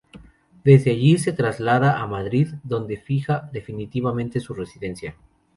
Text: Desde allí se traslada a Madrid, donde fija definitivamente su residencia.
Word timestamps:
Desde 0.63 0.89
allí 0.89 1.19
se 1.19 1.31
traslada 1.31 2.01
a 2.01 2.07
Madrid, 2.07 2.55
donde 2.63 2.97
fija 2.97 3.47
definitivamente 3.53 4.39
su 4.39 4.55
residencia. 4.55 5.15